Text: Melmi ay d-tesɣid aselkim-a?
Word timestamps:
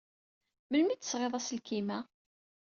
Melmi 0.69 0.91
ay 0.93 0.97
d-tesɣid 0.99 1.33
aselkim-a? 1.39 1.99